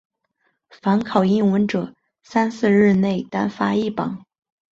[0.71, 1.93] 凡考英文者
[2.23, 4.25] 三四日内单发一榜。